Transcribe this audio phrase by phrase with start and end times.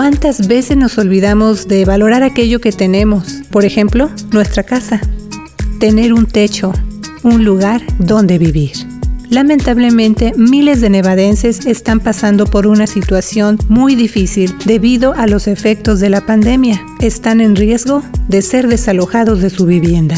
[0.00, 3.42] ¿Cuántas veces nos olvidamos de valorar aquello que tenemos?
[3.50, 4.98] Por ejemplo, nuestra casa.
[5.78, 6.72] Tener un techo,
[7.22, 8.72] un lugar donde vivir.
[9.28, 16.00] Lamentablemente, miles de nevadenses están pasando por una situación muy difícil debido a los efectos
[16.00, 16.80] de la pandemia.
[17.02, 20.16] Están en riesgo de ser desalojados de su vivienda.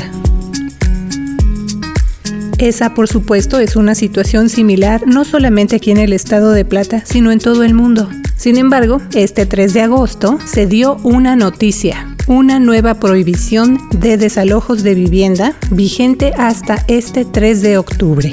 [2.63, 7.03] Esa, por supuesto, es una situación similar no solamente aquí en el estado de Plata,
[7.05, 8.09] sino en todo el mundo.
[8.37, 14.85] Sin embargo, este 3 de agosto se dio una noticia, una nueva prohibición de desalojos
[14.85, 18.33] de vivienda vigente hasta este 3 de octubre.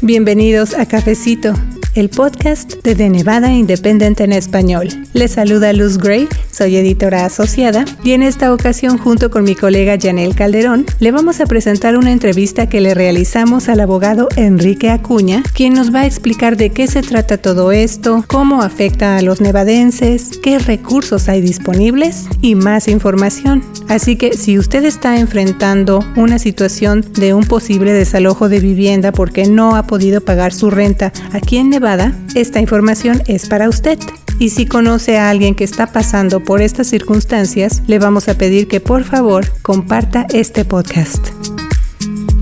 [0.00, 1.52] Bienvenidos a Cafecito,
[1.94, 4.88] el podcast de The Nevada Independent en español.
[5.12, 9.96] Les saluda Luz Gray, soy editora asociada y en esta ocasión junto con mi colega
[9.96, 15.44] Janel Calderón le vamos a presentar una entrevista que le realizamos al abogado Enrique Acuña,
[15.54, 19.40] quien nos va a explicar de qué se trata todo esto, cómo afecta a los
[19.40, 23.62] nevadenses, qué recursos hay disponibles y más información.
[23.86, 29.46] Así que si usted está enfrentando una situación de un posible desalojo de vivienda porque
[29.46, 34.00] no ha podido pagar su renta aquí en Nevada, esta información es para usted.
[34.40, 38.68] Y si conoce a alguien que está pasando por estas circunstancias, le vamos a pedir
[38.68, 41.26] que por favor comparta este podcast.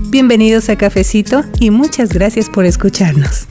[0.09, 3.47] Bienvenidos a Cafecito y muchas gracias por escucharnos.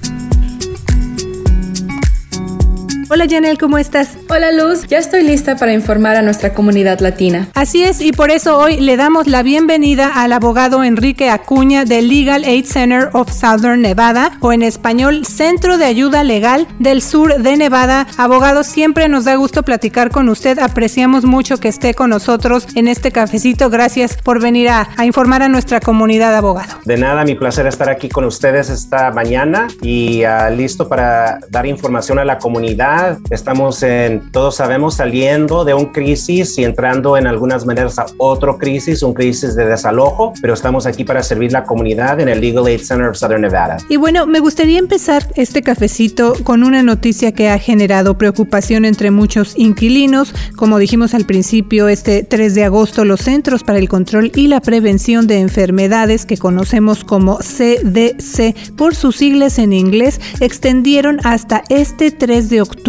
[3.08, 4.18] Hola Janel, ¿cómo estás?
[4.28, 7.46] Hola Luz, ya estoy lista para informar a nuestra comunidad latina.
[7.54, 12.08] Así es, y por eso hoy le damos la bienvenida al abogado Enrique Acuña del
[12.08, 17.36] Legal Aid Center of Southern Nevada, o en español Centro de Ayuda Legal del Sur
[17.40, 18.08] de Nevada.
[18.16, 22.88] Abogado, siempre nos da gusto platicar con usted, apreciamos mucho que esté con nosotros en
[22.88, 23.70] este cafecito.
[23.70, 26.80] Gracias por venir a, informar a nuestra comunidad, abogado.
[26.84, 31.66] De nada, mi placer estar aquí con ustedes esta mañana y uh, listo para dar
[31.66, 32.96] información a la comunidad
[33.30, 38.58] Estamos en, todos sabemos, saliendo de un crisis y entrando en algunas maneras a otro
[38.58, 42.66] crisis, un crisis de desalojo, pero estamos aquí para servir la comunidad en el Legal
[42.66, 43.76] Aid Center of Southern Nevada.
[43.88, 49.10] Y bueno, me gustaría empezar este cafecito con una noticia que ha generado preocupación entre
[49.10, 50.34] muchos inquilinos.
[50.56, 54.60] Como dijimos al principio, este 3 de agosto, los Centros para el Control y la
[54.60, 62.10] Prevención de Enfermedades, que conocemos como CDC por sus siglas en inglés, extendieron hasta este
[62.10, 62.85] 3 de octubre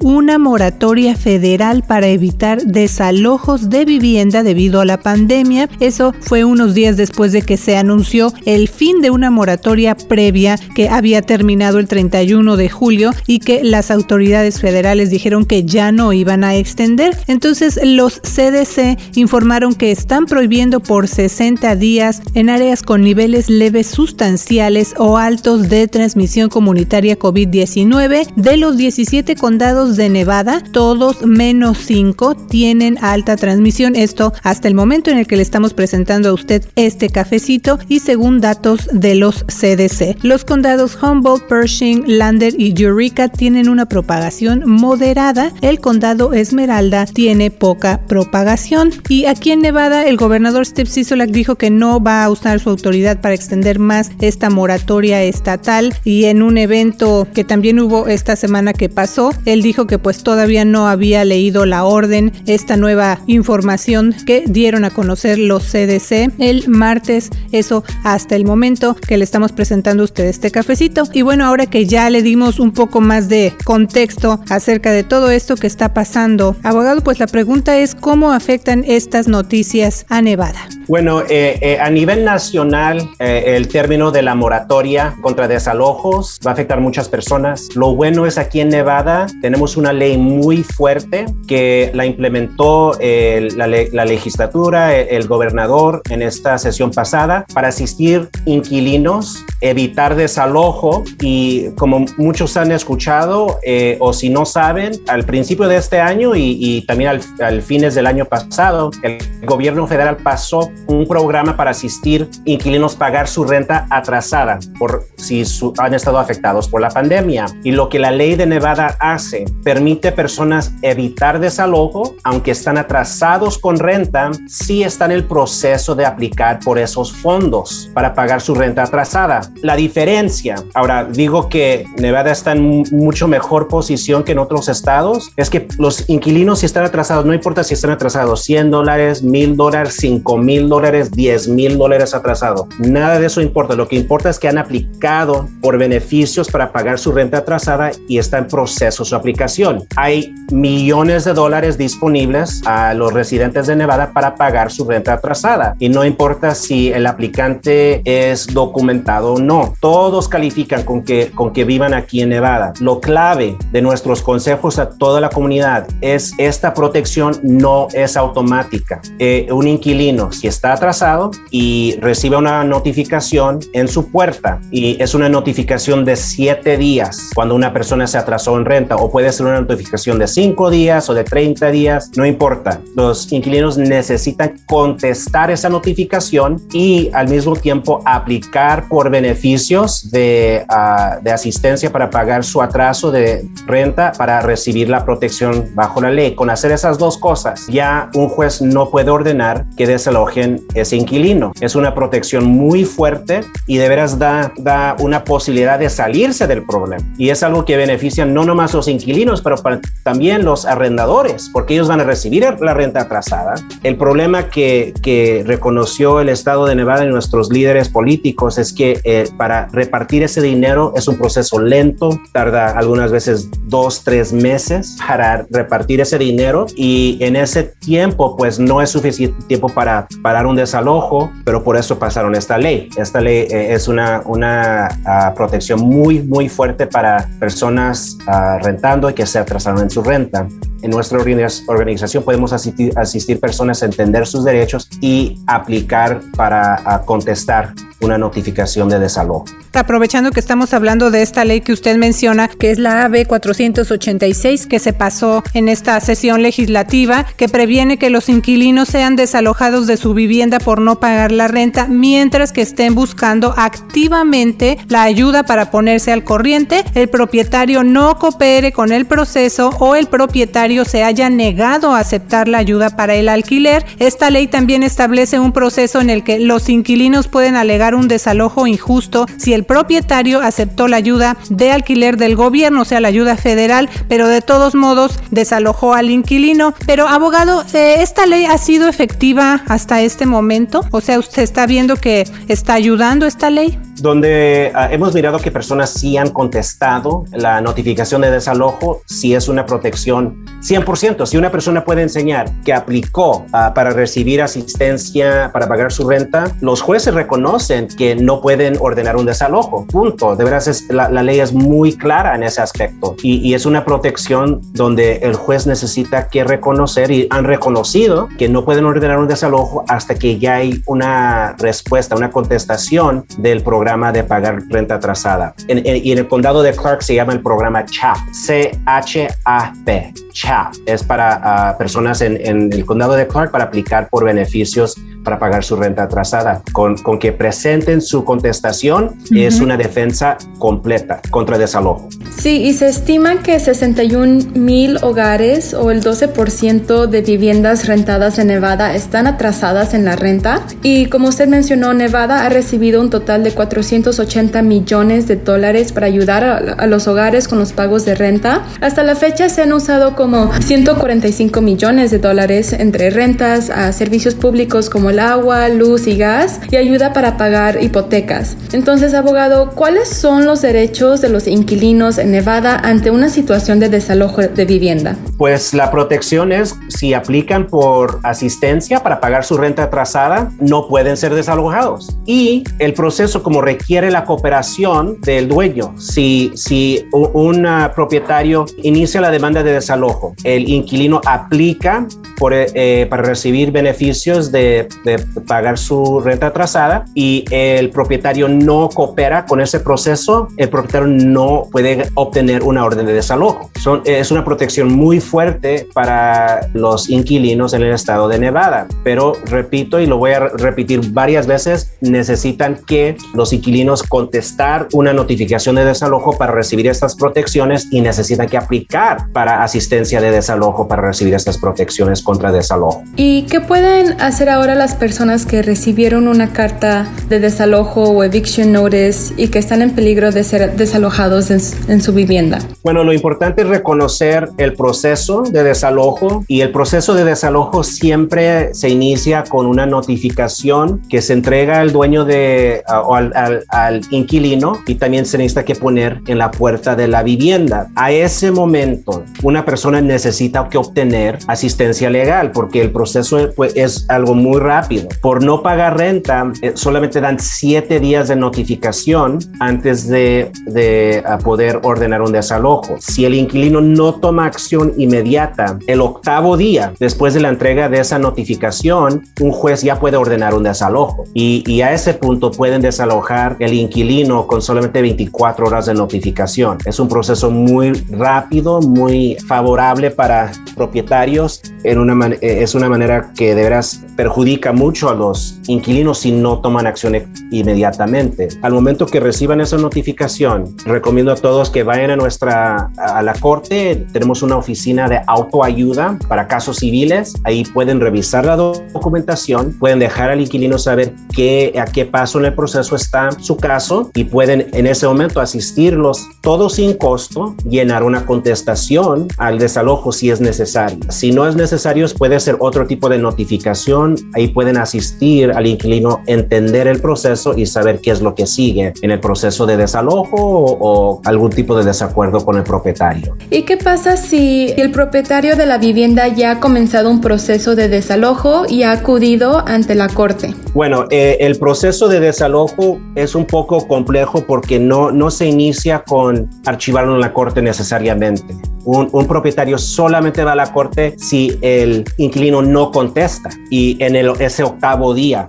[0.00, 5.68] una moratoria federal para evitar desalojos de vivienda debido a la pandemia.
[5.80, 10.58] Eso fue unos días después de que se anunció el fin de una moratoria previa
[10.74, 15.92] que había terminado el 31 de julio y que las autoridades federales dijeron que ya
[15.92, 17.16] no iban a extender.
[17.26, 23.86] Entonces los CDC informaron que están prohibiendo por 60 días en áreas con niveles leves
[23.86, 31.78] sustanciales o altos de transmisión comunitaria COVID-19 de los 17 condados de Nevada, todos menos
[31.78, 33.96] 5 tienen alta transmisión.
[33.96, 38.00] Esto hasta el momento en el que le estamos presentando a usted este cafecito y
[38.00, 40.22] según datos de los CDC.
[40.22, 45.52] Los condados Humboldt, Pershing, Lander y Eureka tienen una propagación moderada.
[45.60, 48.90] El condado Esmeralda tiene poca propagación.
[49.08, 52.70] Y aquí en Nevada, el gobernador Steve Sisolak dijo que no va a usar su
[52.70, 55.94] autoridad para extender más esta moratoria estatal.
[56.04, 60.22] Y en un evento que también hubo esta semana que pasó, él dijo que pues
[60.22, 66.32] todavía no había leído la orden, esta nueva información que dieron a conocer los CDC
[66.38, 71.04] el martes, eso hasta el momento que le estamos presentando a usted este cafecito.
[71.12, 75.30] Y bueno, ahora que ya le dimos un poco más de contexto acerca de todo
[75.30, 80.68] esto que está pasando, abogado, pues la pregunta es cómo afectan estas noticias a Nevada.
[80.88, 86.52] Bueno, eh, eh, a nivel nacional, eh, el término de la moratoria contra desalojos va
[86.52, 87.68] a afectar a muchas personas.
[87.74, 94.04] Lo bueno es aquí en Nevada, tenemos una ley muy fuerte que la implementó la,
[94.06, 102.56] legislatura, el, gobernador en esta sesión pasada para asistir inquilinos, evitar desalojo y como muchos
[102.56, 107.20] han escuchado eh, o si no saben, al principio de este año y, también al,
[107.40, 113.28] al, fines del año pasado, el gobierno federal pasó un programa para asistir inquilinos pagar
[113.28, 115.44] su renta atrasada por si
[115.78, 117.46] han estado afectados por la pandemia.
[117.64, 123.58] Y lo que la ley de Nevada hace, permite personas evitar desalojo, aunque están atrasados
[123.58, 128.54] con renta, si están en el proceso de aplicar por esos fondos para pagar su
[128.54, 129.40] renta atrasada.
[129.62, 135.30] La diferencia, ahora digo que Nevada está en mucho mejor posición que en otros estados,
[135.36, 139.56] es que los inquilinos si están atrasados, no importa si están atrasados 100 dólares, 1000
[139.56, 142.68] dólares, 5 dólares, 10 mil dólares atrasado.
[142.78, 143.74] Nada de eso importa.
[143.74, 148.18] Lo que importa es que han aplicado por beneficios para pagar su renta atrasada y
[148.18, 149.84] está en proceso su aplicación.
[149.96, 155.74] Hay millones de dólares disponibles a los residentes de Nevada para pagar su renta atrasada
[155.78, 159.74] y no importa si el aplicante es documentado o no.
[159.80, 162.72] Todos califican con que, con que vivan aquí en Nevada.
[162.80, 169.00] Lo clave de nuestros consejos a toda la comunidad es esta protección no es automática.
[169.18, 175.14] Eh, un inquilino, si está atrasado y recibe una notificación en su puerta y es
[175.14, 179.46] una notificación de siete días cuando una persona se atrasó en renta o puede ser
[179.46, 182.80] una notificación de cinco días o de 30 días, no importa.
[182.96, 191.18] Los inquilinos necesitan contestar esa notificación y al mismo tiempo aplicar por beneficios de, ah,
[191.22, 196.34] de asistencia para pagar su atraso de renta para recibir la protección bajo la ley.
[196.34, 201.52] Con hacer esas dos cosas, ya un juez no puede ordenar que desalojen ese inquilino.
[201.60, 206.64] Es una protección muy fuerte y de veras da, da una posibilidad de salirse del
[206.64, 207.04] problema.
[207.16, 209.56] Y es algo que beneficia no nomás los inquilinos, pero
[210.02, 213.54] también los arrendadores, porque ellos van a recibir la renta atrasada.
[213.82, 219.00] El problema que, que reconoció el Estado de Nevada y nuestros líderes políticos es que
[219.04, 224.96] eh, para repartir ese dinero es un proceso lento, tarda algunas veces dos, tres meses
[225.06, 230.06] para repartir ese dinero y en ese tiempo pues no es suficiente tiempo para
[230.38, 232.88] parar un desalojo, pero por eso pasaron esta ley.
[232.96, 239.10] Esta ley eh, es una, una uh, protección muy, muy fuerte para personas uh, rentando
[239.10, 240.46] y que se atrasaron en su renta.
[240.80, 247.04] En nuestra organización podemos asistir, asistir personas a entender sus derechos y aplicar para uh,
[247.04, 249.44] contestar una notificación de desalojo.
[249.72, 254.66] Aprovechando que estamos hablando de esta ley que usted menciona, que es la AB 486
[254.66, 259.96] que se pasó en esta sesión legislativa, que previene que los inquilinos sean desalojados de
[259.96, 265.70] su vivienda por no pagar la renta, mientras que estén buscando activamente la ayuda para
[265.70, 271.30] ponerse al corriente, el propietario no coopere con el proceso o el propietario se haya
[271.30, 273.84] negado a aceptar la ayuda para el alquiler.
[273.98, 278.66] Esta ley también establece un proceso en el que los inquilinos pueden alegar un desalojo
[278.66, 283.36] injusto si el propietario aceptó la ayuda de alquiler del gobierno, o sea, la ayuda
[283.36, 286.74] federal, pero de todos modos desalojó al inquilino.
[286.86, 290.84] Pero abogado, eh, ¿esta ley ha sido efectiva hasta este momento?
[290.90, 293.78] O sea, ¿usted está viendo que está ayudando esta ley?
[294.02, 299.48] Donde uh, hemos mirado que personas sí han contestado la notificación de desalojo, si es
[299.48, 301.26] una protección 100%.
[301.26, 306.52] Si una persona puede enseñar que aplicó uh, para recibir asistencia, para pagar su renta,
[306.60, 309.86] los jueces reconocen que no pueden ordenar un desalojo.
[309.86, 310.36] Punto.
[310.36, 313.66] De veras, es, la, la, ley es muy clara en ese aspecto y, y, es
[313.66, 319.18] una protección donde el juez necesita que reconocer y han reconocido que no pueden ordenar
[319.18, 324.96] un desalojo hasta que ya hay una respuesta, una contestación del programa de pagar renta
[324.96, 325.54] atrasada.
[325.66, 330.74] Y en el condado de Clark se llama el programa CHAP, C-H-A-P, CHAP.
[330.84, 334.96] Es para uh, personas en, el condado de Clark para aplicar por beneficios
[335.28, 336.62] para pagar su renta atrasada.
[336.72, 339.46] Con, con que presenten su contestación uh -huh.
[339.46, 342.08] es una defensa completa contra desalojo.
[342.38, 348.46] Sí, y se estima que 61 mil hogares o el 12% de viviendas rentadas en
[348.46, 350.62] Nevada están atrasadas en la renta.
[350.82, 356.06] Y como usted mencionó, Nevada ha recibido un total de 480 millones de dólares para
[356.06, 358.62] ayudar a, a los hogares con los pagos de renta.
[358.80, 364.34] Hasta la fecha se han usado como 145 millones de dólares entre rentas a servicios
[364.34, 368.56] públicos como el agua, luz y gas y ayuda para pagar hipotecas.
[368.72, 373.88] Entonces, abogado, ¿cuáles son los derechos de los inquilinos en Nevada ante una situación de
[373.88, 375.16] desalojo de vivienda?
[375.36, 381.16] Pues la protección es si aplican por asistencia para pagar su renta atrasada, no pueden
[381.16, 382.16] ser desalojados.
[382.26, 385.94] Y el proceso como requiere la cooperación del dueño.
[385.98, 392.06] Si, si un uh, propietario inicia la demanda de desalojo, el inquilino aplica
[392.36, 398.88] por, eh, para recibir beneficios de, de, pagar su renta atrasada y el propietario no
[398.88, 403.70] coopera con ese proceso, el propietario no puede obtener una orden de desalojo.
[403.80, 408.86] Son, es una protección muy fuerte para los inquilinos en el estado de Nevada.
[409.04, 415.12] Pero repito y lo voy a repetir varias veces, necesitan que los inquilinos contestar una
[415.12, 420.88] notificación de desalojo para recibir estas protecciones y necesitan que aplicar para asistencia de desalojo
[420.88, 423.02] para recibir estas protecciones contra desalojo.
[423.16, 428.72] ¿Y qué pueden hacer ahora las personas que recibieron una carta de desalojo o eviction
[428.72, 432.58] notice y que están en peligro de ser desalojados en, en su vivienda?
[432.82, 438.74] Bueno, lo importante es reconocer el proceso de desalojo y el proceso de desalojo siempre
[438.74, 443.32] se inicia con una notificación que se entrega al dueño de o al,
[443.68, 447.88] al, inquilino y también se necesita que poner en la puerta de la vivienda.
[447.94, 454.06] A ese momento, una persona necesita que obtener asistencia legal porque el proceso pues, es
[454.08, 454.77] algo muy rápido.
[455.20, 461.80] Por no pagar renta, eh, solamente dan siete días de notificación antes de, de poder
[461.82, 462.96] ordenar un desalojo.
[462.98, 468.00] Si el inquilino no toma acción inmediata, el octavo día después de la entrega de
[468.00, 472.82] esa notificación, un juez ya puede ordenar un desalojo y, y a ese punto pueden
[472.82, 476.78] desalojar el inquilino con solamente 24 horas de notificación.
[476.84, 481.62] Es un proceso muy rápido, muy favorable para propietarios.
[481.84, 486.60] En una es una manera que de veras perjudica mucho a los inquilinos si no
[486.60, 487.16] toman acción
[487.50, 488.48] inmediatamente.
[488.62, 493.34] Al momento que reciban esa notificación, recomiendo a todos que vayan a nuestra a la
[493.34, 494.06] corte.
[494.12, 497.34] Tenemos una oficina de autoayuda para casos civiles.
[497.44, 502.46] Ahí pueden revisar la documentación, pueden dejar al inquilino saber qué, a qué paso en
[502.46, 508.02] el proceso está su caso y pueden en ese momento asistirlos todo sin costo, llenar
[508.02, 510.98] una contestación al desalojo si es necesario.
[511.10, 514.16] Si no es necesario, puede ser otro tipo de notificación.
[514.34, 518.92] Ahí pueden asistir al inquilino, entender el proceso y saber qué es lo que sigue
[519.02, 523.36] en el proceso de desalojo o, algún tipo de desacuerdo con el propietario.
[523.52, 527.88] ¿Y qué pasa si el propietario de la vivienda ya ha comenzado un proceso de
[527.88, 530.52] desalojo y ha acudido ante la corte?
[530.74, 536.02] Bueno, eh, el proceso de desalojo es un poco complejo porque no, no se inicia
[536.02, 542.04] con archivarlo en la corte necesariamente un, propietario solamente va a la corte si el
[542.16, 545.46] inquilino no contesta y en el, ese octavo día.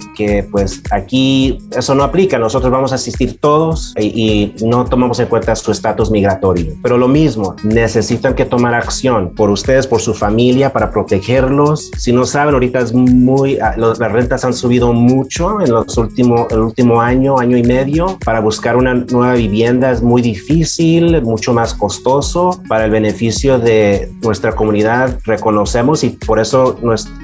[0.51, 2.37] pues aquí eso no aplica.
[2.37, 6.73] Nosotros vamos a asistir todos y, y no tomamos en cuenta su estatus migratorio.
[6.81, 11.91] Pero lo mismo, necesitan que tomar acción por ustedes, por su familia, para protegerlos.
[11.97, 16.51] Si no saben, ahorita es muy, uh, las rentas han subido mucho en los últimos,
[16.51, 18.17] el último año, año y medio.
[18.23, 22.61] Para buscar una nueva vivienda es muy difícil, mucho más costoso.
[22.67, 27.22] Para el beneficio de nuestra comunidad reconocemos y por eso nuestra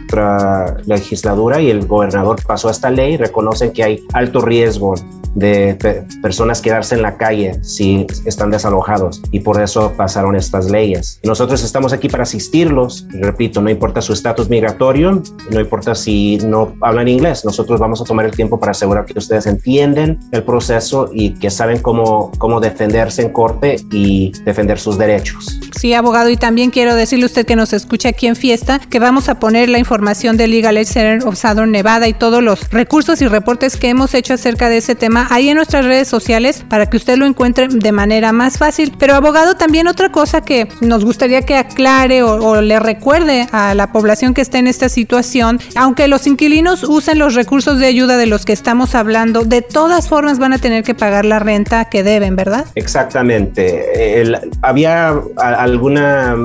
[0.85, 4.95] legislatura y el gobernador pasó esta ley, reconocen que hay alto riesgo
[5.35, 10.69] de pe personas quedarse en la calle si están desalojados y por eso pasaron estas
[10.69, 11.19] leyes.
[11.23, 16.73] Nosotros estamos aquí para asistirlos, repito, no importa su estatus migratorio, no importa si no
[16.81, 21.09] hablan inglés, nosotros vamos a tomar el tiempo para asegurar que ustedes entienden el proceso
[21.13, 25.59] y que saben cómo, cómo defenderse en corte y defender sus derechos.
[25.77, 28.99] Sí, abogado, y también quiero decirle a usted que nos escucha aquí en Fiesta que
[28.99, 33.21] vamos a poner la información del Legal Aid Center of Nevada y todos los recursos
[33.21, 36.89] y reportes que hemos hecho acerca de ese tema ahí en nuestras redes sociales para
[36.89, 38.93] que usted lo encuentre de manera más fácil.
[38.97, 43.91] Pero abogado, también otra cosa que nos gustaría que aclare o, le recuerde a la
[43.91, 48.25] población que está en esta situación, aunque los inquilinos usen los recursos de ayuda de
[48.25, 52.03] los que estamos hablando, de todas formas van a tener que pagar la renta que
[52.03, 52.65] deben, ¿verdad?
[52.75, 54.23] Exactamente.
[54.61, 56.35] Había alguna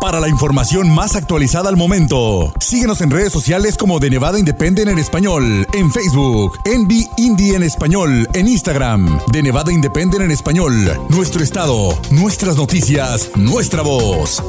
[0.00, 2.54] para la información más actualizada al momento.
[2.60, 7.64] Síguenos en redes sociales como de Nevada Independent en español, en Facebook, Envy Indie en
[7.64, 10.72] español, en Instagram, de Nevada Independent en español,
[11.08, 14.40] nuestro estado, nuestras noticias, nuestra voz.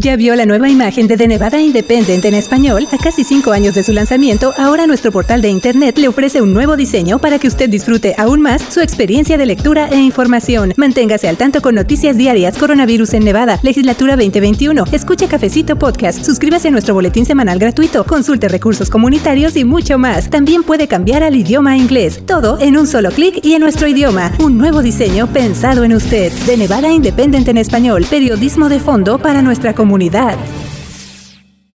[0.00, 2.86] ¿Ya vio la nueva imagen de The Nevada Independent en español?
[2.92, 6.54] A casi cinco años de su lanzamiento, ahora nuestro portal de internet le ofrece un
[6.54, 10.72] nuevo diseño para que usted disfrute aún más su experiencia de lectura e información.
[10.76, 14.84] Manténgase al tanto con noticias diarias, coronavirus en Nevada, legislatura 2021.
[14.92, 20.30] Escuche Cafecito Podcast, suscríbase a nuestro boletín semanal gratuito, consulte recursos comunitarios y mucho más.
[20.30, 22.22] También puede cambiar al idioma inglés.
[22.24, 24.30] Todo en un solo clic y en nuestro idioma.
[24.38, 26.32] Un nuevo diseño pensado en usted.
[26.46, 30.67] The Nevada Independent en español, periodismo de fondo para nuestra comunidad comunidad.